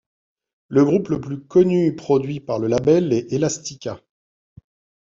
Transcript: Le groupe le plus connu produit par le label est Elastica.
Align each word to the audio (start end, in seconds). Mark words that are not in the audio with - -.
Le 0.69 0.83
groupe 0.83 1.09
le 1.09 1.21
plus 1.21 1.39
connu 1.39 1.95
produit 1.95 2.39
par 2.39 2.57
le 2.57 2.67
label 2.67 3.13
est 3.13 3.31
Elastica. 3.33 3.99